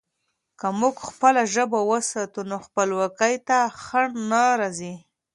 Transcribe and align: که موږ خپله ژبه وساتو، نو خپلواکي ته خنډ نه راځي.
که 0.59 0.67
موږ 0.79 0.95
خپله 1.09 1.41
ژبه 1.53 1.79
وساتو، 1.89 2.39
نو 2.49 2.57
خپلواکي 2.65 3.35
ته 3.47 3.57
خنډ 3.83 4.11
نه 4.31 4.41
راځي. 4.59 4.93